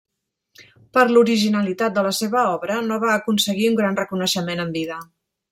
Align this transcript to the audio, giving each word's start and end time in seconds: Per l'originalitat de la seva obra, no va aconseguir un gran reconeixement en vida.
Per 0.97 1.03
l'originalitat 1.09 1.93
de 1.99 2.05
la 2.07 2.13
seva 2.21 2.47
obra, 2.55 2.79
no 2.89 2.99
va 3.05 3.13
aconseguir 3.19 3.69
un 3.75 3.79
gran 3.83 4.01
reconeixement 4.01 4.67
en 4.67 4.75
vida. 4.81 5.01